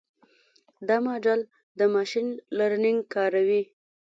[0.87, 1.39] دا ماډل
[1.79, 3.63] د ماشین لرنګ کاروي.